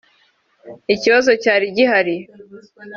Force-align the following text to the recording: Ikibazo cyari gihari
Ikibazo 0.93 1.31
cyari 1.43 1.65
gihari 1.75 2.15